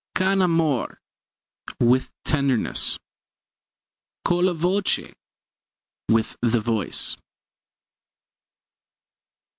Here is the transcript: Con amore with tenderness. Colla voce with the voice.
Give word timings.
Con 0.15 0.41
amore 0.41 0.97
with 1.79 2.09
tenderness. 2.25 2.97
Colla 4.25 4.55
voce 4.55 5.13
with 6.09 6.37
the 6.41 6.59
voice. 6.59 7.15